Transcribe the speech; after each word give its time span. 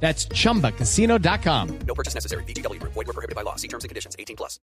That's 0.00 0.28
chumbacasino.com. 0.28 1.68
No 1.86 1.94
purchase 1.94 2.14
necessary. 2.14 2.44
BGW. 2.44 2.78
Void 2.82 3.06
were 3.06 3.12
prohibited 3.12 3.34
by 3.34 3.42
law. 3.42 3.56
See 3.56 3.68
terms 3.68 3.84
and 3.84 3.88
conditions. 3.90 4.14
18 4.18 4.36
plus. 4.36 4.60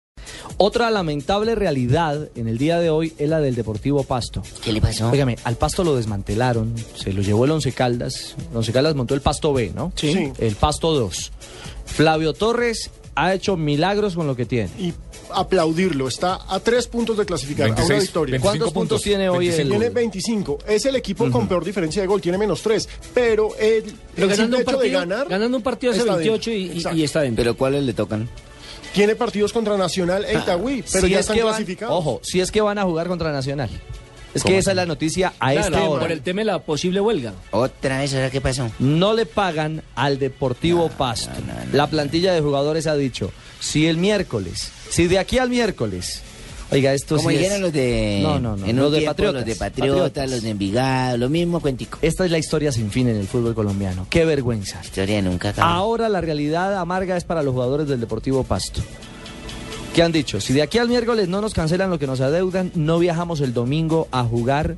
Otra 0.59 0.91
lamentable 0.91 1.55
realidad 1.55 2.29
en 2.37 2.49
el 2.49 2.59
día 2.59 2.79
de 2.79 2.91
hoy 2.91 3.13
es 3.19 3.29
la 3.29 3.41
del 3.41 3.55
Deportivo 3.55 4.05
Pasto. 4.05 4.43
¿Qué 4.63 4.73
le 4.73 4.81
pasó? 4.81 5.11
Óigame, 5.11 5.37
al 5.45 5.57
Pasto 5.57 5.85
lo 5.85 5.97
desmantelaron, 5.97 6.75
se 6.95 7.13
lo 7.13 7.23
llevó 7.23 7.45
el 7.47 7.51
Once 7.53 7.73
Caldas. 7.73 8.37
El 8.51 8.57
Once 8.57 8.73
Caldas 8.73 8.95
montó 8.95 9.15
el 9.15 9.21
Pasto 9.21 9.53
B, 9.53 9.73
¿no? 9.75 9.93
Sí. 9.97 10.33
El 10.39 10.55
Pasto 10.57 10.93
2. 10.93 11.33
Flavio 11.87 12.33
Torres 12.35 12.91
ha 13.15 13.35
hecho 13.35 13.57
milagros 13.57 14.15
con 14.15 14.27
lo 14.27 14.37
que 14.37 14.47
tiene. 14.47 14.71
y 14.79 14.93
aplaudirlo. 15.35 16.09
Está 16.09 16.39
a 16.49 16.61
tres 16.61 16.87
puntos 16.87 17.17
de 17.17 17.25
clasificar, 17.25 17.67
a 17.69 17.73
una 17.73 17.77
26, 17.77 18.03
victoria. 18.03 18.33
25 18.33 18.43
¿Cuántos 18.49 18.73
puntos, 18.73 18.83
puntos. 18.99 19.03
tiene 19.03 19.29
hoy 19.29 19.47
25. 19.49 19.63
el 19.63 19.69
Tiene 19.81 19.95
25. 19.95 20.59
Es 20.67 20.87
el 20.87 20.97
equipo 20.97 21.31
con 21.31 21.49
peor 21.49 21.65
diferencia 21.65 22.03
de 22.03 22.09
gol, 22.09 22.21
tiene 22.21 22.39
menos 22.39 22.63
3. 22.63 22.89
Pero 23.15 23.57
el, 23.59 23.85
Pero 24.15 24.27
el 24.27 24.37
ganando 24.37 24.57
un, 24.57 24.63
hecho 24.63 24.71
de 24.71 24.77
partido, 24.77 24.99
ganar. 25.01 25.29
ganando 25.29 25.57
un 25.57 25.63
partido 25.63 25.93
hace 25.93 26.01
está 26.01 26.17
28 26.17 26.51
y, 26.51 26.69
dentro. 26.69 26.93
y- 26.95 27.03
está 27.05 27.21
dentro. 27.23 27.43
¿Pero 27.43 27.57
cuáles 27.57 27.83
le 27.85 27.93
tocan? 27.95 28.29
Tiene 28.95 29.17
partidos 29.17 29.53
contra 29.55 29.77
Nacional 29.79 30.25
e 30.27 30.35
Itagüí, 30.35 30.85
pero 30.93 31.07
Si 31.07 31.13
ya 31.13 31.19
es 31.19 31.21
están 31.23 31.37
que 31.37 31.43
van- 31.45 31.53
clasificados. 31.55 31.95
Ojo, 31.99 32.21
si 32.23 32.41
es 32.41 32.51
que 32.51 32.61
van 32.61 32.79
a 32.79 32.83
jugar 32.85 33.09
contra 33.09 33.33
Nacional. 33.33 33.71
Es 34.35 34.43
que 34.45 34.57
esa 34.59 34.71
es 34.71 34.77
la 34.77 34.87
noticia 34.87 35.33
a 35.39 35.53
Claro, 35.53 35.67
esta 35.77 35.89
hora. 35.89 36.01
por 36.03 36.13
el 36.13 36.23
tema 36.23 36.41
de 36.41 36.45
la 36.47 36.59
posible 36.61 37.01
huelga. 37.01 37.35
Otra 37.51 37.99
vez, 37.99 38.15
¿ahora 38.15 38.31
qué 38.31 38.41
pasó? 38.41 38.71
No 38.79 39.13
le 39.13 39.27
pagan 39.27 39.83
al 39.95 40.19
Deportivo 40.19 40.89
Pasto. 40.89 41.31
La 41.73 41.87
plantilla 41.87 42.33
de 42.33 42.41
jugadores 42.41 42.87
ha 42.87 42.95
dicho, 42.97 43.31
si 43.61 43.87
el 43.87 43.99
miércoles, 43.99 44.71
si 44.91 45.07
de 45.07 45.19
aquí 45.19 45.39
al 45.39 45.51
miércoles, 45.51 46.23
oiga, 46.71 46.95
esto 46.95 47.17
Como 47.17 47.29
sí 47.29 47.35
es- 47.35 47.41
dijeron 47.43 47.61
los 47.63 47.73
de... 47.75 48.21
No, 48.23 48.39
no, 48.39 48.57
no, 48.57 48.67
en 48.67 48.77
los 48.77 48.91
de 48.91 48.99
tiempo, 49.01 49.11
Patriotas. 49.13 49.35
Los 49.41 49.45
de 49.47 49.57
Patriotas, 49.57 49.97
Patriotas. 50.01 50.31
los 50.31 50.43
de 50.43 50.51
Envigado, 50.51 51.17
lo 51.19 51.29
mismo 51.29 51.61
cuentico. 51.61 51.99
Esta 52.01 52.25
es 52.25 52.31
la 52.31 52.39
historia 52.39 52.73
sin 52.73 52.91
fin 52.91 53.09
en 53.09 53.17
el 53.17 53.27
fútbol 53.29 53.55
colombiano. 53.55 54.07
Qué 54.09 54.25
vergüenza. 54.25 54.81
Historia 54.83 55.21
nunca 55.21 55.51
acaba. 55.51 55.71
Ahora 55.75 56.09
la 56.09 56.23
realidad 56.23 56.79
amarga 56.79 57.19
es 57.19 57.25
para 57.25 57.43
los 57.43 57.53
jugadores 57.53 57.87
del 57.87 58.01
Deportivo 58.01 58.45
Pasto. 58.45 58.81
¿Qué 59.95 60.03
han 60.03 60.13
dicho? 60.13 60.41
Si 60.41 60.55
de 60.55 60.63
aquí 60.63 60.79
al 60.79 60.89
miércoles 60.89 61.29
no 61.29 61.43
nos 61.43 61.53
cancelan 61.53 61.91
lo 61.91 61.99
que 61.99 62.07
nos 62.07 62.23
adeudan, 62.23 62.73
no 62.75 62.99
viajamos 62.99 63.43
el 63.43 63.53
domingo 63.53 64.09
a 64.11 64.25
jugar 64.25 64.77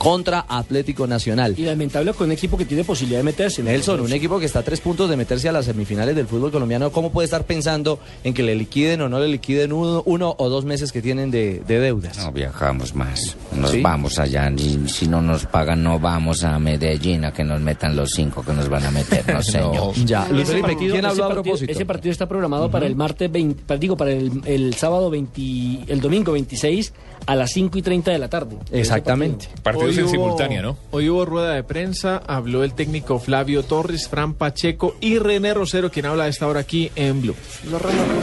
contra 0.00 0.46
Atlético 0.48 1.06
Nacional. 1.06 1.54
Y 1.58 1.64
lamentable 1.66 2.14
con 2.14 2.28
un 2.28 2.32
equipo 2.32 2.56
que 2.56 2.64
tiene 2.64 2.84
posibilidad 2.84 3.18
de 3.20 3.24
meterse. 3.24 3.62
¿no? 3.62 3.68
Nelson, 3.70 4.00
un 4.00 4.12
equipo 4.14 4.40
que 4.40 4.46
está 4.46 4.60
a 4.60 4.62
tres 4.62 4.80
puntos 4.80 5.10
de 5.10 5.16
meterse 5.18 5.50
a 5.50 5.52
las 5.52 5.66
semifinales 5.66 6.16
del 6.16 6.26
fútbol 6.26 6.50
colombiano, 6.50 6.90
¿cómo 6.90 7.12
puede 7.12 7.26
estar 7.26 7.44
pensando 7.44 7.98
en 8.24 8.32
que 8.32 8.42
le 8.42 8.54
liquiden 8.54 9.02
o 9.02 9.10
no 9.10 9.20
le 9.20 9.28
liquiden 9.28 9.74
uno, 9.74 10.02
uno 10.06 10.34
o 10.38 10.48
dos 10.48 10.64
meses 10.64 10.90
que 10.90 11.02
tienen 11.02 11.30
de, 11.30 11.60
de 11.68 11.80
deudas? 11.80 12.16
No 12.16 12.32
viajamos 12.32 12.94
más. 12.94 13.36
Nos 13.54 13.72
¿Sí? 13.72 13.82
vamos 13.82 14.18
allá. 14.18 14.50
Y 14.56 14.88
si 14.88 15.06
no 15.06 15.20
nos 15.20 15.44
pagan, 15.44 15.82
no 15.82 15.98
vamos 15.98 16.44
a 16.44 16.58
Medellín 16.58 17.26
a 17.26 17.32
que 17.34 17.44
nos 17.44 17.60
metan 17.60 17.94
los 17.94 18.12
cinco 18.12 18.42
que 18.42 18.54
nos 18.54 18.70
van 18.70 18.86
a 18.86 18.90
meter. 18.90 19.22
No, 19.30 19.42
señor. 19.42 19.94
Ya, 20.06 20.26
Luis 20.30 20.44
Ese 20.44 20.52
Felipe, 20.52 20.68
partido, 20.68 20.92
¿quién 20.94 21.04
habló 21.04 21.24
a 21.24 21.28
partido- 21.28 21.42
propósito? 21.42 21.72
ese 21.72 21.84
partido 21.84 22.12
está 22.12 22.26
programado 22.26 22.70
para 22.70 22.86
el 22.86 22.96
martes 22.96 23.30
20, 23.30 23.64
para- 23.66 23.78
digo, 23.78 23.98
para 23.98 24.12
el, 24.12 24.40
el 24.46 24.72
sábado 24.72 25.10
20, 25.10 25.92
el 25.92 26.00
domingo 26.00 26.32
26 26.32 26.94
a 27.26 27.36
las 27.36 27.50
5 27.52 27.76
y 27.76 27.82
30 27.82 28.10
de 28.12 28.18
la 28.18 28.28
tarde. 28.28 28.56
Exactamente. 28.72 29.46
Partidos 29.62 29.89
Hoy 29.90 29.98
en 29.98 30.04
hubo- 30.04 30.10
simultánea, 30.10 30.62
¿no? 30.62 30.76
Hoy 30.90 31.08
hubo 31.08 31.24
rueda 31.24 31.54
de 31.54 31.62
prensa, 31.62 32.22
habló 32.26 32.64
el 32.64 32.74
técnico 32.74 33.18
Flavio 33.18 33.62
Torres, 33.62 34.08
Fran 34.08 34.34
Pacheco 34.34 34.96
y 35.00 35.18
René 35.18 35.54
Rosero, 35.54 35.90
quien 35.90 36.06
habla 36.06 36.24
a 36.24 36.28
esta 36.28 36.46
hora 36.46 36.60
aquí 36.60 36.90
en 36.96 37.22
Blue. 37.22 37.34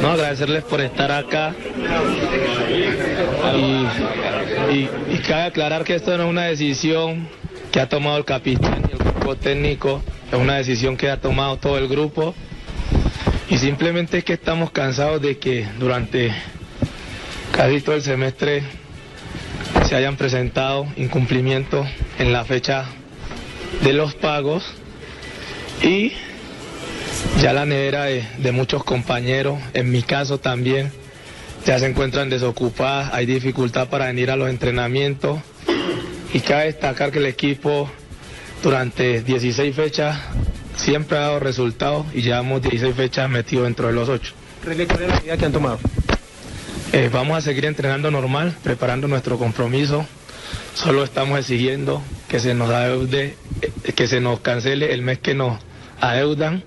No, 0.01 0.07
agradecerles 0.09 0.63
por 0.63 0.81
estar 0.81 1.11
acá. 1.11 1.53
Y, 3.55 4.73
y- 4.73 4.89
y 5.13 5.17
cabe 5.27 5.43
aclarar 5.43 5.83
que 5.83 5.95
esto 5.95 6.17
no 6.17 6.23
es 6.25 6.29
una 6.29 6.43
decisión 6.45 7.27
que 7.71 7.79
ha 7.79 7.89
tomado 7.89 8.17
el 8.17 8.25
capitán 8.25 8.83
y 8.89 8.91
el 8.93 8.97
grupo 8.99 9.35
técnico, 9.35 10.01
es 10.31 10.37
una 10.39 10.55
decisión 10.55 10.97
que 10.97 11.09
ha 11.09 11.19
tomado 11.19 11.57
todo 11.57 11.77
el 11.77 11.87
grupo. 11.87 12.33
Y 13.49 13.57
simplemente 13.57 14.17
es 14.19 14.23
que 14.25 14.33
estamos 14.33 14.71
cansados 14.71 15.21
de 15.21 15.37
que 15.37 15.65
durante 15.79 16.33
casi 17.53 17.79
todo 17.81 17.95
el 17.95 18.01
semestre 18.01 18.63
se 19.87 19.95
hayan 19.95 20.17
presentado 20.17 20.85
incumplimientos 20.97 21.87
en 22.19 22.33
la 22.33 22.43
fecha 22.43 22.85
de 23.83 23.93
los 23.93 24.15
pagos 24.15 24.65
y 25.81 26.11
ya 27.39 27.53
la 27.53 27.65
nevera 27.65 28.03
de, 28.03 28.51
muchos 28.51 28.83
compañeros, 28.83 29.59
en 29.73 29.89
mi 29.89 30.01
caso 30.01 30.39
también, 30.39 30.91
ya 31.65 31.79
se 31.79 31.85
encuentran 31.85 32.29
desocupadas, 32.29 33.13
hay 33.13 33.25
dificultad 33.25 33.87
para 33.87 34.07
venir 34.07 34.29
a 34.29 34.35
los 34.35 34.49
entrenamientos 34.49 35.39
y 36.33 36.41
cabe 36.41 36.65
destacar 36.65 37.11
que 37.11 37.19
el 37.19 37.25
equipo 37.25 37.89
durante 38.63 39.21
16 39.21 39.73
fechas 39.73 40.19
siempre 40.75 41.17
ha 41.17 41.21
dado 41.21 41.39
resultados 41.39 42.05
y 42.13 42.23
llevamos 42.23 42.61
16 42.61 42.93
fechas 42.93 43.29
metidos 43.29 43.63
dentro 43.63 43.87
de 43.87 43.93
los 43.93 44.09
8. 44.09 44.33
René, 44.65 44.85
¿cuál 44.85 45.07
la 45.07 45.15
medida 45.15 45.37
que 45.37 45.45
han 45.45 45.53
tomado? 45.53 45.79
Eh, 46.93 47.09
vamos 47.11 47.37
a 47.37 47.41
seguir 47.41 47.65
entrenando 47.65 48.09
normal, 48.11 48.55
preparando 48.63 49.07
nuestro 49.07 49.37
compromiso. 49.37 50.05
Solo 50.73 51.03
estamos 51.03 51.37
exigiendo 51.39 52.01
que 52.29 52.39
se 52.39 52.53
nos 52.53 52.69
adeude, 52.69 53.35
eh, 53.61 53.91
que 53.93 54.07
se 54.07 54.21
nos 54.21 54.39
cancele 54.39 54.93
el 54.93 55.01
mes 55.01 55.19
que 55.19 55.33
nos 55.33 55.59
adeudan. 55.99 56.63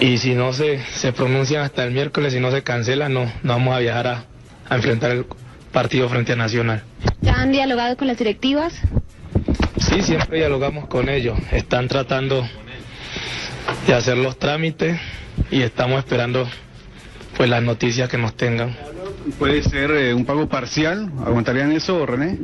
Y 0.00 0.18
si 0.18 0.34
no 0.34 0.52
se, 0.52 0.82
se 0.94 1.12
pronuncian 1.12 1.62
hasta 1.62 1.84
el 1.84 1.90
miércoles, 1.90 2.32
si 2.32 2.40
no 2.40 2.50
se 2.50 2.62
cancela, 2.62 3.08
no, 3.08 3.24
no 3.42 3.52
vamos 3.54 3.74
a 3.74 3.80
viajar 3.80 4.06
a, 4.06 4.24
a 4.68 4.76
enfrentar 4.76 5.10
el 5.10 5.26
partido 5.72 6.08
frente 6.08 6.32
a 6.32 6.36
Nacional. 6.36 6.82
¿Ya 7.20 7.34
han 7.34 7.52
dialogado 7.52 7.96
con 7.96 8.06
las 8.06 8.18
directivas? 8.18 8.74
Sí, 9.78 10.02
siempre 10.02 10.38
dialogamos 10.38 10.86
con 10.86 11.08
ellos. 11.08 11.38
Están 11.50 11.88
tratando 11.88 12.48
de 13.86 13.94
hacer 13.94 14.16
los 14.16 14.38
trámites 14.38 14.98
y 15.50 15.62
estamos 15.62 15.98
esperando 15.98 16.48
pues 17.40 17.48
las 17.48 17.62
noticias 17.62 18.06
que 18.10 18.18
nos 18.18 18.36
tengan. 18.36 18.76
¿Puede 19.38 19.62
ser 19.62 19.92
eh, 19.92 20.12
un 20.12 20.26
pago 20.26 20.46
parcial? 20.46 21.10
¿Aguantarían 21.24 21.72
eso, 21.72 22.04
René? 22.04 22.38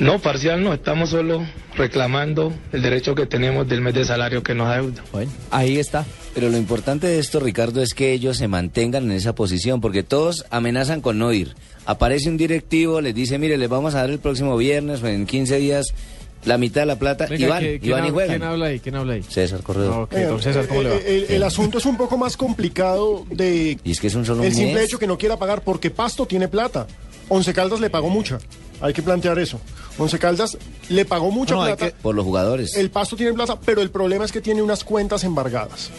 No, 0.00 0.18
parcial 0.18 0.64
no, 0.64 0.74
estamos 0.74 1.10
solo 1.10 1.46
reclamando 1.76 2.52
el 2.72 2.82
derecho 2.82 3.14
que 3.14 3.24
tenemos 3.26 3.68
del 3.68 3.80
mes 3.80 3.94
de 3.94 4.04
salario 4.04 4.42
que 4.42 4.52
nos 4.56 4.66
adeuda. 4.66 5.04
Bueno, 5.12 5.30
ahí 5.52 5.78
está. 5.78 6.04
Pero 6.34 6.48
lo 6.48 6.56
importante 6.56 7.06
de 7.06 7.20
esto, 7.20 7.38
Ricardo, 7.38 7.82
es 7.82 7.94
que 7.94 8.12
ellos 8.12 8.36
se 8.36 8.48
mantengan 8.48 9.04
en 9.04 9.12
esa 9.12 9.36
posición, 9.36 9.80
porque 9.80 10.02
todos 10.02 10.44
amenazan 10.50 11.00
con 11.00 11.20
no 11.20 11.32
ir. 11.32 11.54
Aparece 11.86 12.30
un 12.30 12.38
directivo, 12.38 13.00
les 13.00 13.14
dice, 13.14 13.38
mire, 13.38 13.58
les 13.58 13.68
vamos 13.68 13.94
a 13.94 13.98
dar 13.98 14.10
el 14.10 14.18
próximo 14.18 14.56
viernes 14.56 15.04
o 15.04 15.06
en 15.06 15.24
15 15.24 15.58
días 15.58 15.94
la 16.44 16.58
mitad 16.58 16.82
de 16.82 16.86
la 16.86 16.96
plata 16.98 17.26
van, 17.28 17.36
¿qué- 17.38 17.74
y 17.74 17.78
¿quién, 17.80 17.90
y 17.90 17.92
habla, 17.92 18.10
juegan. 18.10 18.30
quién 18.38 18.42
habla 18.48 18.66
ahí? 18.66 18.80
¿Quién 18.80 18.94
habla 18.96 19.12
ahí? 19.14 19.22
César 19.22 19.62
Corredor. 19.62 20.02
Ok, 20.04 20.12
don 20.14 20.42
César, 20.42 20.66
¿cómo 20.66 20.82
le 20.82 20.90
va? 20.90 20.96
Eh, 20.96 21.26
El, 21.28 21.34
el 21.36 21.42
asunto 21.42 21.78
es 21.78 21.86
un 21.86 21.96
poco 21.96 22.16
más 22.18 22.36
complicado 22.36 23.24
de 23.30 23.78
Y 23.84 23.90
es 23.90 24.00
que 24.00 24.06
es 24.08 24.14
un 24.14 24.24
solo 24.26 24.42
el 24.44 24.52
simple 24.54 24.74
mes. 24.74 24.84
hecho 24.84 24.98
que 24.98 25.06
no 25.06 25.18
quiera 25.18 25.36
pagar 25.36 25.62
porque 25.62 25.90
Pasto 25.90 26.26
tiene 26.26 26.48
plata. 26.48 26.86
Once 27.28 27.52
Caldas 27.54 27.80
le 27.80 27.88
pagó 27.90 28.08
mucha. 28.10 28.38
Hay 28.80 28.92
que 28.92 29.02
plantear 29.02 29.38
eso. 29.38 29.60
Once 29.96 30.18
Caldas 30.18 30.58
le 30.88 31.04
pagó 31.04 31.30
mucha 31.30 31.54
No, 31.54 31.62
plata. 31.64 31.90
Por 32.02 32.14
los 32.14 32.24
jugadores. 32.24 32.76
El 32.76 32.90
Pasto 32.90 33.14
tiene 33.16 33.32
plata, 33.32 33.58
pero 33.64 33.80
el 33.80 33.90
problema 33.90 34.24
es 34.24 34.32
que 34.32 34.40
tiene 34.40 34.60
unas 34.60 34.82
cuentas 34.84 35.22
embargadas. 35.24 35.90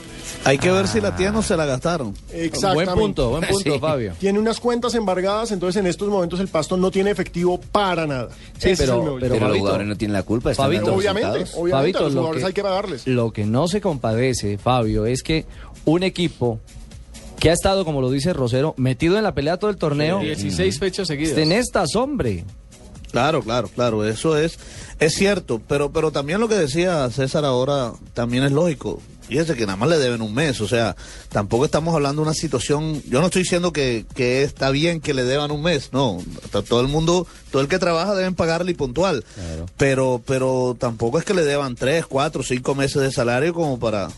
Hay 0.46 0.58
que 0.58 0.72
ver 0.72 0.88
si 0.88 1.00
la 1.00 1.16
tienen 1.16 1.36
o 1.36 1.42
se 1.42 1.56
la 1.56 1.66
gastaron. 1.66 2.14
Exactamente. 2.32 2.86
Buen 2.92 3.00
punto, 3.00 3.30
buen 3.30 3.44
punto, 3.48 3.74
Sí. 3.74 3.80
Fabio. 3.80 4.14
Tiene 4.20 4.40
unas 4.40 4.60
cuentas 4.60 4.94
embargadas, 4.96 5.52
entonces 5.52 5.80
en 5.80 5.88
estos 5.88 6.10
momentos 6.10 6.40
el 6.40 6.48
Pasto 6.50 6.76
no 6.76 6.92
tiene 6.92 7.12
efectivo 7.12 7.60
para 7.72 8.06
nada. 8.06 8.30
Sí, 8.58 8.70
Ese 8.70 8.72
es 8.72 8.80
pero- 8.82 9.04
meollo. 9.04 9.20
Pero 9.22 9.48
los 9.48 9.58
jugadores 9.58 9.88
no 9.88 9.96
tienen 9.98 10.14
la 10.14 10.24
culpa, 10.24 10.52
están 10.52 10.66
Fabito, 10.66 10.94
obviamente, 10.94 11.28
obviamente 11.30 11.72
Fabito, 11.72 12.00
a 12.00 12.02
los 12.04 12.14
lo 12.14 12.20
jugadores 12.22 12.44
que- 12.44 12.48
hay 12.48 12.54
que 12.54 12.64
pagarles. 12.64 13.08
Lo 13.08 13.32
que 13.32 13.46
no 13.46 13.68
se 13.68 13.80
compadece, 13.82 14.58
Fabio, 14.58 15.06
es 15.06 15.24
que 15.24 15.46
un 15.86 16.04
equipo 16.04 16.60
que 17.40 17.50
ha 17.50 17.54
estado, 17.54 17.86
como 17.86 18.02
lo 18.02 18.10
dice 18.12 18.34
Rosero, 18.34 18.74
metido 18.78 19.18
en 19.18 19.24
la 19.24 19.34
pelea 19.34 19.58
todo 19.58 19.70
el 19.70 19.78
torneo, 19.78 20.20
16 20.20 20.78
fechas 20.80 21.08
seguidas. 21.08 21.38
en 21.38 21.52
estas, 21.52 21.96
hombre. 21.96 22.44
Claro, 23.12 23.44
claro, 23.44 23.68
claro, 23.68 24.08
eso 24.08 24.38
es, 24.38 24.58
es 25.00 25.14
cierto, 25.14 25.62
pero, 25.68 25.92
pero 25.92 26.12
también 26.12 26.40
lo 26.40 26.48
que 26.48 26.56
decía 26.56 27.08
César 27.12 27.46
ahora 27.46 27.94
también 28.14 28.44
es 28.44 28.52
lógico. 28.52 29.00
Fíjese 29.28 29.56
que 29.56 29.66
nada 29.66 29.78
más 29.78 29.90
le 29.90 29.98
deben 29.98 30.22
un 30.22 30.34
mes, 30.34 30.60
o 30.62 30.68
sea, 30.68 30.96
tampoco 31.30 31.66
estamos 31.66 31.94
hablando 31.96 32.22
de 32.22 32.28
una 32.28 32.34
situación, 32.36 33.02
yo 33.10 33.20
no 33.20 33.28
estoy 33.28 33.44
diciendo 33.44 33.72
que, 33.74 34.06
que 34.14 34.44
está 34.44 34.70
bien 34.70 35.00
que 35.02 35.14
le 35.14 35.24
deban 35.24 35.50
un 35.52 35.62
mes, 35.64 35.90
no, 35.94 36.20
to- 36.52 36.62
todo 36.64 36.82
el 36.82 36.88
mundo, 36.88 37.26
todo 37.52 37.62
el 37.62 37.68
que 37.68 37.80
trabaja 37.80 38.14
deben 38.16 38.36
pagarle 38.36 38.72
y 38.72 38.76
puntual, 38.76 39.24
pero, 39.78 40.22
pero 40.26 40.76
tampoco 40.80 41.20
es 41.20 41.26
que 41.26 41.34
le 41.34 41.44
deban 41.46 41.76
tres, 41.76 42.06
cuatro, 42.06 42.44
cinco 42.44 42.76
meses 42.76 43.02
de 43.02 43.12
salario 43.12 43.54
como 43.54 43.80
para, 43.80 44.10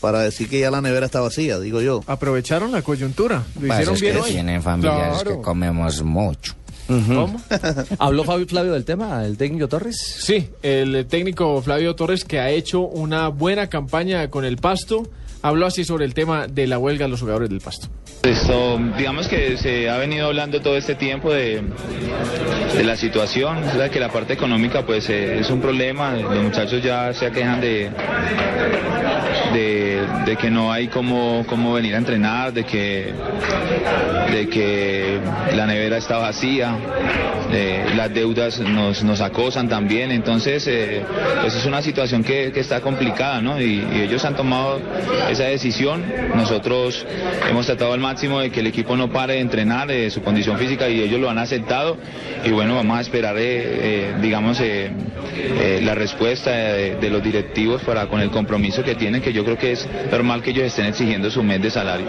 para 0.00 0.20
decir 0.20 0.48
que 0.48 0.60
ya 0.60 0.70
la 0.70 0.80
nevera 0.80 1.06
está 1.06 1.20
vacía, 1.20 1.58
digo 1.58 1.80
yo. 1.80 2.02
Aprovecharon 2.06 2.72
la 2.72 2.82
coyuntura. 2.82 3.44
Lo 3.54 3.60
Pues 3.66 3.72
hicieron 3.72 3.94
es 3.94 4.00
bien 4.00 4.14
que 4.14 4.20
hoy. 4.20 4.30
tienen 4.32 4.62
familiares 4.62 5.14
Claro. 5.22 5.36
que 5.38 5.42
comemos 5.42 6.02
mucho. 6.02 6.54
¿Cómo? 6.90 7.40
¿Habló 7.98 8.24
Fabio 8.24 8.46
Flavio 8.46 8.72
del 8.72 8.84
tema, 8.84 9.24
el 9.24 9.36
técnico 9.36 9.68
Torres? 9.68 9.96
Sí, 9.98 10.48
el 10.62 11.06
técnico 11.06 11.62
Flavio 11.62 11.94
Torres, 11.94 12.24
que 12.24 12.40
ha 12.40 12.50
hecho 12.50 12.80
una 12.80 13.28
buena 13.28 13.68
campaña 13.68 14.28
con 14.28 14.44
el 14.44 14.56
Pasto, 14.56 15.08
habló 15.42 15.66
así 15.66 15.84
sobre 15.84 16.04
el 16.04 16.14
tema 16.14 16.46
de 16.46 16.66
la 16.66 16.78
huelga 16.78 17.06
de 17.06 17.10
los 17.10 17.20
jugadores 17.20 17.48
del 17.48 17.60
Pasto. 17.60 17.88
Esto, 18.22 18.78
digamos 18.98 19.28
que 19.28 19.56
se 19.56 19.88
ha 19.88 19.96
venido 19.96 20.26
hablando 20.26 20.60
todo 20.60 20.76
este 20.76 20.94
tiempo 20.94 21.32
de, 21.32 21.62
la 22.84 22.96
situación, 22.96 23.58
o 23.64 23.72
sea, 23.72 23.88
que 23.88 23.98
la 24.00 24.10
parte 24.10 24.34
económica 24.34 24.84
pues 24.84 25.08
eh, 25.08 25.38
es 25.38 25.50
un 25.50 25.60
problema, 25.60 26.14
los 26.14 26.42
muchachos 26.42 26.82
ya 26.82 27.12
se 27.14 27.30
quejan 27.30 27.60
de, 27.60 27.90
de, 29.52 30.36
que 30.36 30.50
no 30.50 30.72
hay 30.72 30.88
cómo, 30.88 31.44
cómo 31.48 31.72
venir 31.72 31.94
a 31.94 31.98
entrenar, 31.98 32.52
de 32.52 32.64
que, 32.64 33.12
de 34.32 34.48
que 34.48 35.18
la 35.54 35.66
nevera 35.66 35.96
está 35.96 36.18
vacía, 36.18 36.76
eh, 37.52 37.86
las 37.96 38.12
deudas 38.12 38.60
nos, 38.60 39.02
nos 39.02 39.20
acosan 39.20 39.68
también, 39.68 40.10
entonces 40.10 40.66
eh, 40.66 41.02
pues 41.40 41.54
es 41.54 41.64
una 41.64 41.82
situación 41.82 42.22
que, 42.22 42.52
que 42.52 42.60
está 42.60 42.80
complicada, 42.80 43.40
¿no? 43.40 43.60
Y 43.60 43.84
ellos 43.92 44.24
han 44.24 44.36
tomado 44.36 44.80
esa 45.30 45.44
decisión, 45.44 46.04
nosotros 46.34 47.06
hemos 47.48 47.66
tratado 47.66 47.92
al 47.92 48.00
máximo 48.00 48.40
de 48.40 48.50
que 48.50 48.60
el 48.60 48.66
equipo 48.66 48.96
no 48.96 49.10
pare 49.10 49.34
de 49.34 49.40
entrenar 49.40 49.88
de 49.88 50.10
su 50.10 50.22
condición 50.22 50.58
física 50.58 50.88
y 50.88 51.00
ellos 51.00 51.20
lo 51.20 51.30
han 51.30 51.38
aceptado 51.38 51.96
y 52.44 52.50
bueno, 52.50 52.74
vamos 52.74 52.98
a 52.98 53.00
esperar, 53.00 53.36
eh, 53.36 53.42
eh, 53.42 54.14
digamos, 54.20 54.58
eh, 54.60 54.90
la 55.82 55.94
respuesta 55.94 56.50
de, 56.50 56.96
de 56.96 57.10
los 57.10 57.22
directivos 57.22 57.82
para 57.82 58.06
con 58.06 58.20
el 58.20 58.30
compromiso 58.30 58.82
que 58.82 58.94
tienen, 58.94 59.20
que 59.20 59.32
yo 59.32 59.44
creo 59.44 59.58
que 59.58 59.72
es 59.72 59.88
normal 60.10 60.42
que 60.42 60.50
ellos 60.50 60.64
estén 60.64 60.86
exigiendo 60.86 61.30
su 61.30 61.42
mes 61.42 61.62
de 61.62 61.70
salario. 61.70 62.06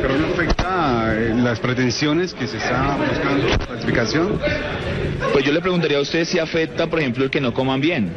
Pero 0.00 0.16
no 0.16 0.28
afecta 0.28 1.14
las 1.36 1.60
pretensiones 1.60 2.34
que 2.34 2.46
se 2.46 2.56
está 2.56 2.96
buscando, 2.96 3.48
la 3.48 3.58
clasificación. 3.58 4.40
Pues 5.32 5.44
yo 5.44 5.52
le 5.52 5.60
preguntaría 5.60 5.98
a 5.98 6.00
usted 6.00 6.24
si 6.24 6.38
afecta, 6.38 6.86
por 6.86 7.00
ejemplo, 7.00 7.24
el 7.24 7.30
que 7.30 7.40
no 7.40 7.52
coman 7.52 7.80
bien 7.80 8.12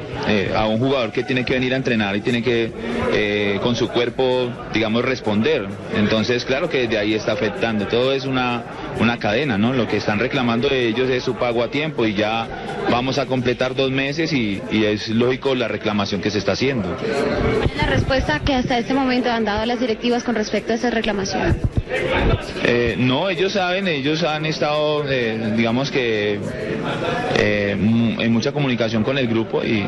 a 0.55 0.67
un 0.67 0.79
jugador 0.79 1.11
que 1.11 1.23
tiene 1.23 1.44
que 1.44 1.53
venir 1.53 1.73
a 1.73 1.77
entrenar 1.77 2.15
y 2.15 2.21
tiene 2.21 2.41
que 2.41 3.59
con 3.61 3.75
su 3.75 3.87
cuerpo, 3.89 4.31
digamos, 4.74 5.04
responder. 5.04 5.68
Entonces, 5.95 6.45
claro 6.45 6.69
que 6.69 6.88
de 6.88 6.98
ahí 6.98 7.13
está 7.13 7.33
afectando. 7.33 7.88
Todo 7.88 8.13
es 8.13 8.25
una, 8.25 8.63
una 9.00 9.18
cadena, 9.18 9.57
¿no? 9.57 9.74
Lo 9.74 9.88
que 9.88 9.98
están 9.98 10.19
reclamando 10.19 10.69
de 10.69 10.88
ellos 10.88 11.10
es 11.10 11.24
su 11.24 11.36
pago 11.36 11.63
a 11.63 11.69
tiempo 11.69 12.06
y 12.06 12.13
ya 12.13 12.48
vamos 12.89 13.18
a 13.18 13.25
completar 13.25 13.75
dos 13.75 13.92
meses 13.92 14.33
y, 14.33 14.62
y 14.72 14.86
es 14.86 15.10
lógico 15.10 15.56
la 15.56 15.68
reclamación 15.68 16.22
que 16.22 16.31
se 16.31 16.38
está 16.38 16.54
haciendo. 16.54 16.95
¿Cuál 16.98 17.69
es 17.69 17.78
la 17.78 17.88
respuesta 17.88 18.39
que 18.39 18.54
hasta 18.54 18.78
este 18.78 18.94
momento 18.94 19.30
han 19.31 19.45
dado 19.45 19.66
las 19.66 19.80
directivas 19.80 20.24
con 20.24 20.36
respecto 20.36 20.74
a 20.74 20.75
esa 20.75 20.89
reclamación? 20.89 21.57
Eh, 22.63 22.95
no, 22.97 23.29
ellos 23.29 23.53
saben, 23.53 23.88
ellos 23.88 24.23
han 24.23 24.45
estado, 24.45 25.03
eh, 25.09 25.53
digamos 25.55 25.91
que, 25.91 26.39
eh, 27.38 27.71
en 27.71 28.31
mucha 28.31 28.51
comunicación 28.51 29.03
con 29.03 29.17
el 29.17 29.27
grupo 29.27 29.63
y, 29.63 29.85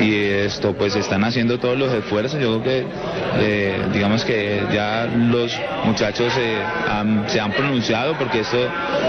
y 0.00 0.14
esto, 0.14 0.72
pues 0.74 0.96
están 0.96 1.24
haciendo 1.24 1.58
todos 1.58 1.76
los 1.78 1.92
esfuerzos. 1.92 2.40
Yo 2.40 2.60
creo 2.60 2.62
que, 2.62 2.86
eh, 3.38 3.76
digamos 3.92 4.24
que 4.24 4.62
ya 4.72 5.06
los 5.06 5.52
muchachos 5.84 6.32
han- 6.88 7.28
se 7.28 7.40
han 7.40 7.52
pronunciado 7.52 8.16
porque 8.18 8.40
esto 8.40 8.58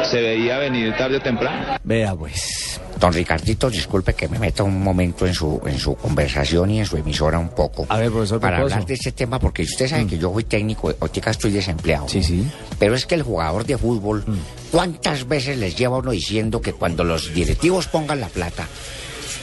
se 0.03 0.21
veía 0.21 0.57
venir 0.57 0.93
tarde 0.97 1.17
o 1.17 1.21
temprano. 1.21 1.77
Vea 1.83 2.15
pues. 2.15 2.81
Don 3.01 3.11
Ricardito, 3.11 3.67
disculpe 3.67 4.13
que 4.13 4.27
me 4.27 4.37
meta 4.37 4.61
un 4.61 4.79
momento 4.79 5.25
en 5.25 5.33
su, 5.33 5.59
en 5.65 5.79
su 5.79 5.95
conversación 5.95 6.69
y 6.69 6.81
en 6.81 6.85
su 6.85 6.97
emisora 6.97 7.39
un 7.39 7.49
poco. 7.49 7.87
A 7.89 7.97
ver, 7.97 8.11
profesor 8.11 8.39
Para 8.39 8.59
hablar 8.59 8.85
de 8.85 8.93
este 8.93 9.11
tema, 9.11 9.39
porque 9.39 9.63
usted 9.63 9.87
sabe 9.87 10.05
que 10.05 10.19
yo 10.19 10.31
soy 10.31 10.43
técnico, 10.43 10.93
ahorita 10.99 11.31
estoy 11.31 11.49
desempleado. 11.49 12.07
Sí, 12.07 12.21
sí. 12.21 12.47
Pero 12.77 12.93
es 12.93 13.07
que 13.07 13.15
el 13.15 13.23
jugador 13.23 13.65
de 13.65 13.75
fútbol, 13.75 14.23
¿cuántas 14.71 15.27
veces 15.27 15.57
les 15.57 15.75
lleva 15.75 15.97
uno 15.97 16.11
diciendo 16.11 16.61
que 16.61 16.73
cuando 16.73 17.03
los 17.03 17.33
directivos 17.33 17.87
pongan 17.87 18.21
la 18.21 18.27
plata, 18.27 18.67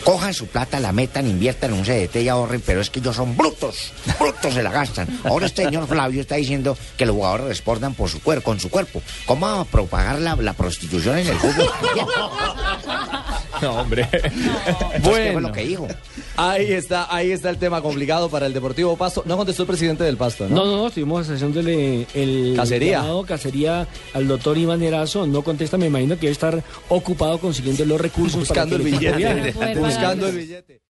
cojan 0.04 0.34
su 0.34 0.46
plata, 0.46 0.78
la 0.78 0.92
metan, 0.92 1.26
inviertan 1.26 1.72
en 1.72 1.80
un 1.80 1.84
CDT 1.84 2.14
y 2.22 2.28
ahorren, 2.28 2.62
pero 2.64 2.80
es 2.80 2.90
que 2.90 3.00
ellos 3.00 3.16
son 3.16 3.36
brutos, 3.36 3.92
brutos 4.20 4.54
se 4.54 4.62
la 4.62 4.70
gastan. 4.70 5.08
Ahora 5.24 5.46
este 5.46 5.64
señor 5.64 5.88
Flavio 5.88 6.20
está 6.20 6.36
diciendo 6.36 6.78
que 6.96 7.06
los 7.06 7.16
jugadores 7.16 7.48
respondan 7.48 7.94
por 7.94 8.08
su 8.08 8.22
cuerpo, 8.22 8.44
con 8.44 8.60
su 8.60 8.70
cuerpo. 8.70 9.02
¿Cómo 9.26 9.46
va 9.46 9.62
a 9.62 9.64
propagar 9.64 10.20
la, 10.20 10.36
la 10.36 10.52
prostitución 10.52 11.18
en 11.18 11.26
el 11.26 11.36
fútbol? 11.36 11.68
No, 13.62 13.80
hombre. 13.80 14.08
Entonces, 14.12 14.90
¿qué 14.92 15.00
fue 15.00 15.32
Bueno. 15.32 15.48
lo 15.48 15.52
que 15.52 15.64
dijo? 15.64 15.88
Ahí 16.36 16.72
está, 16.72 17.12
ahí 17.14 17.32
está 17.32 17.50
el 17.50 17.58
tema 17.58 17.82
complicado 17.82 18.28
para 18.28 18.46
el 18.46 18.52
Deportivo 18.52 18.96
Pasto. 18.96 19.22
No 19.26 19.36
contestó 19.36 19.62
el 19.64 19.68
presidente 19.68 20.04
del 20.04 20.16
Pasto, 20.16 20.48
¿no? 20.48 20.56
No, 20.56 20.64
no, 20.66 20.76
no, 20.78 20.86
estuvimos 20.88 21.28
haciéndole 21.28 22.06
el 22.14 22.54
Cacería. 22.56 22.98
llamado 22.98 23.24
cacería 23.24 23.86
al 24.14 24.28
doctor 24.28 24.56
Iván 24.58 24.82
Erazo. 24.82 25.26
No 25.26 25.42
contesta, 25.42 25.76
me 25.76 25.86
imagino 25.86 26.14
que 26.14 26.22
debe 26.22 26.32
estar 26.32 26.62
ocupado 26.88 27.38
consiguiendo 27.38 27.84
los 27.84 28.00
recursos 28.00 28.40
Buscando 28.40 28.76
para 28.76 28.88
el 28.88 28.94
billete. 28.96 29.54
Buscando 29.78 30.28
el 30.28 30.36
billete. 30.36 30.80